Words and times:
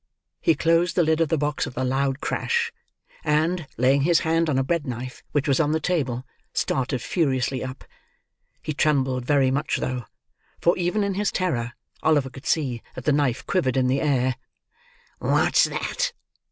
He 0.39 0.55
closed 0.55 0.95
the 0.95 1.03
lid 1.03 1.21
of 1.21 1.29
the 1.29 1.37
box 1.37 1.67
with 1.67 1.77
a 1.77 1.83
loud 1.83 2.21
crash; 2.21 2.73
and, 3.23 3.67
laying 3.77 4.01
his 4.01 4.21
hand 4.21 4.49
on 4.49 4.57
a 4.57 4.63
bread 4.63 4.87
knife 4.87 5.21
which 5.31 5.47
was 5.47 5.59
on 5.59 5.73
the 5.73 5.79
table, 5.79 6.25
started 6.53 7.03
furiously 7.03 7.63
up. 7.63 7.83
He 8.63 8.73
trembled 8.73 9.25
very 9.25 9.51
much 9.51 9.77
though; 9.77 10.05
for, 10.59 10.75
even 10.75 11.03
in 11.03 11.13
his 11.13 11.31
terror, 11.31 11.73
Oliver 12.01 12.31
could 12.31 12.47
see 12.47 12.81
that 12.95 13.05
the 13.05 13.13
knife 13.13 13.45
quivered 13.45 13.77
in 13.77 13.85
the 13.85 14.01
air. 14.01 14.37
"What's 15.19 15.65
that?" 15.65 16.13